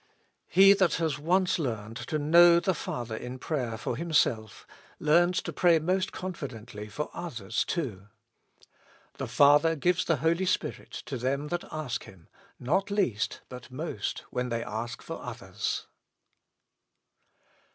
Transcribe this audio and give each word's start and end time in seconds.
He 0.47 0.73
that 0.73 0.95
has 0.95 1.19
once 1.19 1.59
learned 1.59 1.97
to 2.07 2.17
know 2.17 2.59
the 2.59 2.73
Father 2.73 3.15
in 3.15 3.37
prayer 3.37 3.77
for 3.77 3.95
himself, 3.95 4.65
learns 4.97 5.43
to 5.43 5.53
pray 5.53 5.77
most 5.77 6.11
confidently 6.11 6.87
for 6.89 7.11
others 7.13 7.63
too. 7.63 8.07
The 9.19 9.27
Father 9.27 9.75
gives 9.75 10.03
the 10.03 10.15
Holy 10.17 10.47
Spirit 10.47 10.89
to 11.05 11.19
them 11.19 11.49
that 11.49 11.65
ask 11.71 12.05
Him, 12.05 12.29
not 12.59 12.89
least, 12.89 13.41
but 13.47 13.69
most, 13.69 14.21
when 14.31 14.49
they 14.49 14.63
ask 14.63 15.03
for 15.03 15.21
others. 15.21 15.85